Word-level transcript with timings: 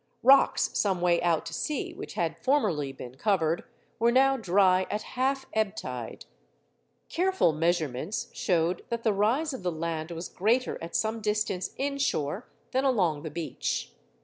Rocks 0.23 0.71
some 0.73 0.99
way 0.99 1.21
out 1.21 1.45
to 1.45 1.53
sea 1.53 1.93
which 1.93 2.15
had 2.15 2.39
formerly 2.43 2.91
been 2.91 3.17
covered, 3.17 3.65
were 3.99 4.11
now 4.11 4.35
dry 4.35 4.87
at 4.89 5.03
half 5.13 5.45
ebb 5.53 5.75
tide. 5.75 6.25
Careful 7.07 7.53
measurements 7.53 8.29
showed 8.33 8.83
that 8.89 9.03
the 9.03 9.13
rise 9.13 9.53
of 9.53 9.61
the 9.61 9.71
land 9.71 10.09
was 10.09 10.27
greater 10.27 10.83
at 10.83 10.95
some 10.95 11.21
distance 11.21 11.75
inshore 11.77 12.47
than 12.71 12.83
along 12.83 13.21
the 13.21 13.29
beach. 13.29 13.91